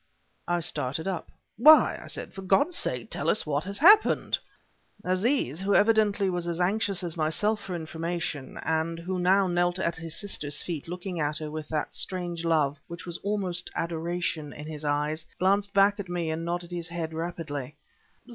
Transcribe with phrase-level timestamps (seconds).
[0.47, 1.29] I started up.
[1.57, 2.33] "Why?" I said.
[2.33, 4.39] "For God's sake tell us what has happened!"
[5.03, 9.97] Aziz who evidently was as anxious as myself for information, and who now knelt at
[9.97, 14.65] his sister's feet looking at her with that strange love, which was almost adoration, in
[14.65, 17.75] his eyes, glanced back at me and nodded his head rapidly.